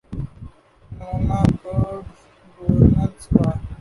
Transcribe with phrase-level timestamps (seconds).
[0.97, 2.05] نمونہ good
[2.57, 3.45] governance کا۔